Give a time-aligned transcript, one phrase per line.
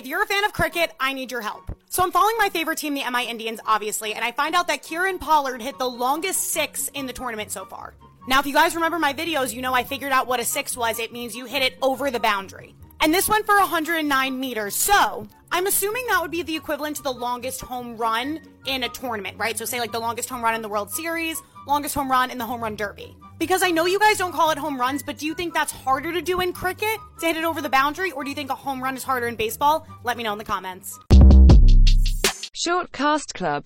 [0.00, 1.76] If you're a fan of cricket, I need your help.
[1.90, 4.82] So I'm following my favorite team, the MI Indians, obviously, and I find out that
[4.82, 7.92] Kieron Pollard hit the longest six in the tournament so far.
[8.26, 10.74] Now, if you guys remember my videos, you know I figured out what a six
[10.74, 10.98] was.
[10.98, 12.74] It means you hit it over the boundary.
[13.02, 14.74] And this went for 109 meters.
[14.74, 18.88] So I'm assuming that would be the equivalent to the longest home run in a
[18.90, 19.56] tournament, right?
[19.56, 22.36] So say like the longest home run in the World Series, longest home run in
[22.36, 23.16] the home run derby.
[23.38, 25.72] Because I know you guys don't call it home runs, but do you think that's
[25.72, 28.50] harder to do in cricket to hit it over the boundary, or do you think
[28.50, 29.86] a home run is harder in baseball?
[30.04, 30.98] Let me know in the comments.
[32.52, 33.58] Short Cast Club